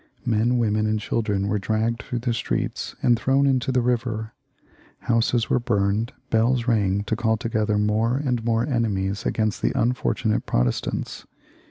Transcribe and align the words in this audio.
Men, 0.25 0.57
women, 0.57 0.87
and 0.87 0.99
children 0.99 1.47
were 1.47 1.59
dragged 1.59 2.01
through 2.01 2.17
the 2.25 2.33
streets 2.33 2.95
and 3.03 3.15
thrown 3.19 3.45
into 3.45 3.71
the 3.71 3.83
river. 3.83 4.33
Houses 5.01 5.47
were 5.47 5.59
burned, 5.59 6.11
bells 6.31 6.67
rang 6.67 7.03
to 7.03 7.15
call 7.15 7.37
together 7.37 7.77
more 7.77 8.17
and 8.17 8.43
more 8.43 8.65
enemies 8.65 9.25
agaiast 9.27 9.61
the 9.61 9.73
unfortu 9.75 10.25
nate 10.25 10.47
Protestants. 10.47 11.27